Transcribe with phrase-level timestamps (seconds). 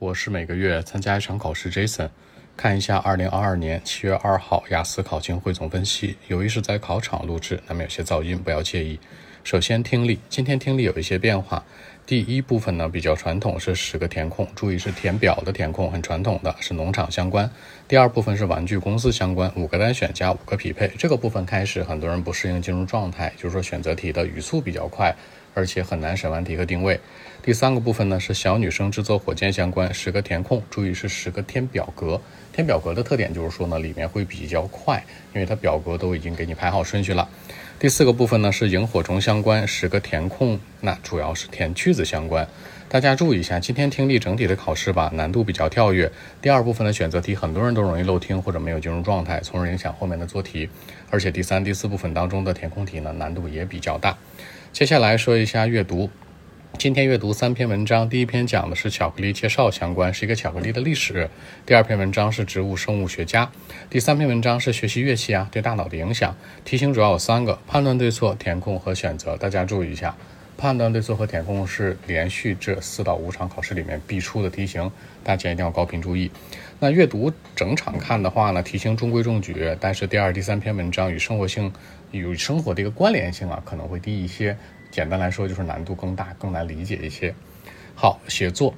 [0.00, 2.08] 我是每个月参加一场考试，Jason，
[2.56, 6.16] 看一下二零二二年七月二号雅思考情汇总分析。
[6.28, 8.98] 由于是在考场录制，难免有些噪音，不要介意。
[9.44, 11.62] 首先听力，今天听力有一些变化。
[12.06, 17.48] 第一部分呢比较传统，是十个填空，注意是填表的填空，很传统的是农场相关。
[17.86, 20.88] 第二部分是玩具公司相关，五个单选加五个匹配。
[20.96, 25.14] 这个部分开始很多人不适应进入状态，就是说选择题的语速比较快。
[25.52, 26.98] 而且很难审完题和定位。
[27.42, 32.20] 第三个部分呢是小女生制作火箭相关，十个填空，注意是十个填表格。
[32.52, 35.02] 填表格的特点就是说呢，里面会比较快，
[35.34, 37.26] 因为它表格都已经给你排好顺序了。
[37.78, 42.46] 第四个部分呢是萤火虫相关，十个填空，那主要是填句子相关。
[42.90, 46.12] 大家注意一下，今天听力整体的考试吧，难度比较跳跃。
[46.42, 50.68] 第二部分的选择题很多人都容易漏听或者没有进入状态，从而影响后面的做题。
[51.08, 54.18] 而且第三、第四部分当中的填空题呢，难度也比较大。
[54.72, 56.10] 接下来说一下阅读，
[56.80, 58.08] 今天阅读三篇文章。
[58.08, 61.28] 第一篇讲的是巧克力介绍相关，是一个巧克力的历史。
[61.66, 63.52] 第二篇文章是植物生物学家。
[63.90, 66.34] 第三篇文章是学习乐器啊对大脑的影响。
[66.64, 69.36] 题型主要有三个：判断对错、填空和选择。
[69.36, 70.16] 大家注意一下。
[70.56, 74.90] 判断对错和填空是连续这四到五场考试里面必出的题型，
[75.22, 76.30] 大家一定要高频注意。
[76.78, 81.70] 那阅读整场看的话呢，题型中规中矩，但是第二、第三篇文章与生活性、
[82.10, 84.56] 与生活的一个关联性啊，可能会低一些。
[84.90, 87.34] 简单来说，就是难度更大、更难理解一些。
[87.94, 88.74] 好，写作。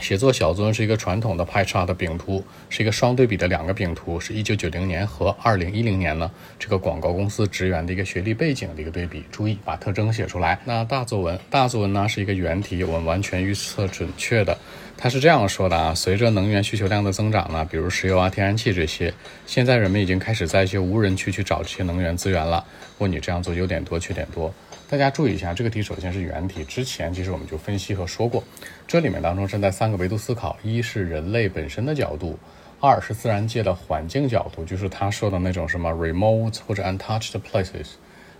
[0.00, 6.28] 写作小作文是一个传统的 pie chart 的饼图，是一个双对比的两个饼图，是一九九零年和二零一零年呢
[6.58, 9.22] 这个广告公司职员的一个学历背景的一个对比。
[9.30, 10.58] 注意把特征写出来。
[10.64, 14.58] 那大作文，大作文呢是一个原题，我们完全预测准确的。
[14.96, 19.14] 他是这样说的啊，随着能源需求量的增长呢，比如石油啊、天然气这些，
[19.46, 22.64] 现在人们已经开始在一些无人区去找这些能源资源了。
[22.98, 24.52] 问你这样做优点多，缺点多？
[24.86, 28.44] 大家注意一下，这个题首先是原题，之前其实我们就分析和说过，
[28.86, 32.38] 这里面当中正在三个维度思考：一是人类本身的角度，
[32.80, 37.92] 二是自然界的环境角度，就是他说的那种什么 remote 或者 untouched places。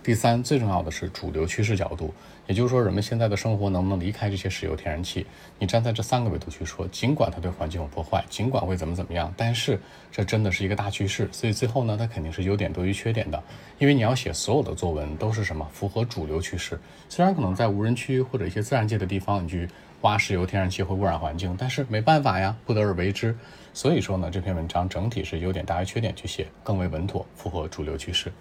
[0.05, 2.13] 第三，最重要的是主流趋势角度，
[2.45, 5.25] 也就是说，人们现在的生活能不能离开这些石油、天然气？
[5.57, 11.27] 你站在这三个维度去说，尽管它对环境有破坏，尽管会怎么怎么样，但是这真的是一个大趋势。
[11.31, 13.43] 所以最后呢，它肯定是优点多于缺点的，
[13.79, 16.79] 因为你要写所有的作文都是什么符合主流趋势。
[17.09, 19.67] 虽然可能在无人区或者一些自然界的地方，你去
[20.01, 23.35] 挖石油、天然气会污染环境，但是没办法呀，不得而为之。
[23.73, 28.31] 所以说呢，这篇文章整体是优点大于缺点去写，更为稳妥，符合主流趋势。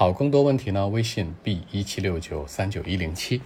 [0.00, 0.86] 好，更多问题呢？
[0.86, 3.42] 微信 b 一七六九三九一零七。